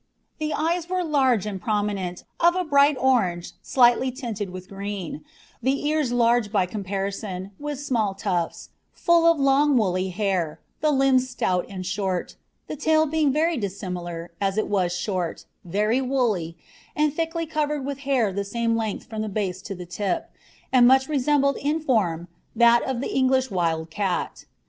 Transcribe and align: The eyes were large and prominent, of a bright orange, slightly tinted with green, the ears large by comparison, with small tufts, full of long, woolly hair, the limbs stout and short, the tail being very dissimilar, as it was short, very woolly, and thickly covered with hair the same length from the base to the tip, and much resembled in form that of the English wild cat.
The 0.39 0.51
eyes 0.51 0.89
were 0.89 1.03
large 1.03 1.45
and 1.45 1.61
prominent, 1.61 2.23
of 2.39 2.55
a 2.55 2.63
bright 2.63 2.97
orange, 2.99 3.51
slightly 3.61 4.09
tinted 4.09 4.49
with 4.49 4.67
green, 4.67 5.23
the 5.61 5.87
ears 5.87 6.11
large 6.11 6.51
by 6.51 6.65
comparison, 6.65 7.51
with 7.59 7.79
small 7.79 8.15
tufts, 8.15 8.69
full 8.91 9.31
of 9.31 9.39
long, 9.39 9.77
woolly 9.77 10.09
hair, 10.09 10.59
the 10.79 10.89
limbs 10.91 11.29
stout 11.29 11.67
and 11.69 11.85
short, 11.85 12.35
the 12.65 12.75
tail 12.75 13.05
being 13.05 13.31
very 13.31 13.57
dissimilar, 13.57 14.31
as 14.41 14.57
it 14.57 14.65
was 14.67 14.97
short, 14.97 15.45
very 15.63 16.01
woolly, 16.01 16.57
and 16.95 17.13
thickly 17.13 17.45
covered 17.45 17.85
with 17.85 17.99
hair 17.99 18.33
the 18.33 18.43
same 18.43 18.75
length 18.75 19.05
from 19.05 19.21
the 19.21 19.29
base 19.29 19.61
to 19.61 19.75
the 19.75 19.85
tip, 19.85 20.31
and 20.71 20.87
much 20.87 21.07
resembled 21.07 21.57
in 21.57 21.79
form 21.79 22.27
that 22.55 22.81
of 22.87 23.01
the 23.01 23.15
English 23.15 23.51
wild 23.51 23.91
cat. 23.91 24.45